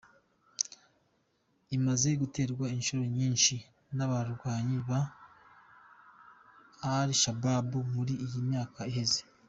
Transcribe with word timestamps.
Imaze 1.77 2.09
guterwa 2.21 2.65
incuro 2.75 3.03
nyinshi 3.17 3.55
n’abagwanyi 3.95 4.77
ba 4.89 4.99
Al 6.93 7.09
Shabab 7.21 7.69
muri 7.93 8.13
iyi 8.25 8.41
myaka 8.49 8.79
iheze. 8.91 9.21